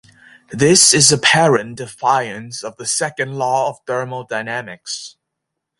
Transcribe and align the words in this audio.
This 0.49 0.95
is 0.95 1.11
in 1.11 1.19
apparent 1.19 1.77
defiance 1.77 2.63
of 2.63 2.75
the 2.77 2.87
second 2.87 3.35
law 3.37 3.69
of 3.69 3.81
thermodynamics. 3.85 5.15